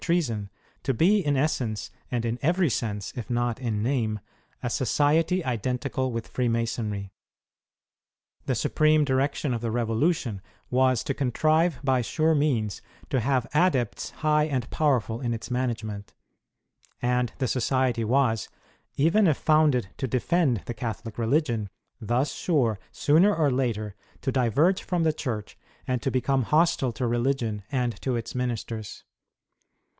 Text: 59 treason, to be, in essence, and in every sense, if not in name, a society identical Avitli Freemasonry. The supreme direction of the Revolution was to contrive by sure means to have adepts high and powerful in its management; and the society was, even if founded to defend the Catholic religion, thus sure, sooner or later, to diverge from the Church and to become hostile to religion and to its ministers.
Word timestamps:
59 0.01 0.05
treason, 0.17 0.49
to 0.81 0.93
be, 0.95 1.19
in 1.23 1.37
essence, 1.37 1.91
and 2.09 2.25
in 2.25 2.39
every 2.41 2.71
sense, 2.71 3.13
if 3.15 3.29
not 3.29 3.59
in 3.61 3.83
name, 3.83 4.19
a 4.63 4.67
society 4.71 5.45
identical 5.45 6.11
Avitli 6.11 6.25
Freemasonry. 6.27 7.11
The 8.47 8.55
supreme 8.55 9.05
direction 9.05 9.53
of 9.53 9.61
the 9.61 9.69
Revolution 9.69 10.41
was 10.71 11.03
to 11.03 11.13
contrive 11.13 11.79
by 11.83 12.01
sure 12.01 12.33
means 12.33 12.81
to 13.11 13.19
have 13.19 13.45
adepts 13.53 14.09
high 14.09 14.45
and 14.45 14.67
powerful 14.71 15.21
in 15.21 15.35
its 15.35 15.51
management; 15.51 16.15
and 16.99 17.31
the 17.37 17.47
society 17.47 18.03
was, 18.03 18.49
even 18.95 19.27
if 19.27 19.37
founded 19.37 19.89
to 19.97 20.07
defend 20.07 20.63
the 20.65 20.73
Catholic 20.73 21.19
religion, 21.19 21.69
thus 22.01 22.33
sure, 22.33 22.79
sooner 22.91 23.35
or 23.35 23.51
later, 23.51 23.93
to 24.23 24.31
diverge 24.31 24.81
from 24.81 25.03
the 25.03 25.13
Church 25.13 25.59
and 25.85 26.01
to 26.01 26.09
become 26.09 26.41
hostile 26.41 26.91
to 26.93 27.05
religion 27.05 27.61
and 27.71 28.01
to 28.01 28.15
its 28.15 28.33
ministers. 28.33 29.03